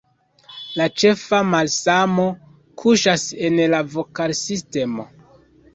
[0.79, 2.27] La ĉefa malsamo
[2.85, 5.11] kuŝas en la vokalsistemo.